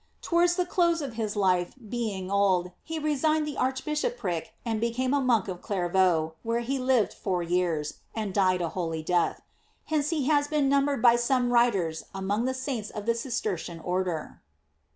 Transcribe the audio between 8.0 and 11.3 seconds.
and died a holy death. Hence he has been numbered by